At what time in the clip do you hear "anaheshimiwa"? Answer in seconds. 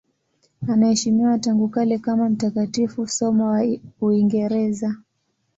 0.67-1.39